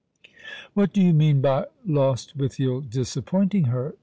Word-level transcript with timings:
"What 0.73 0.93
do 0.93 0.99
you 0.99 1.13
mean 1.13 1.41
by 1.41 1.65
Lostwithiel 1.85 2.81
disappointing 2.89 3.65
her 3.65 3.93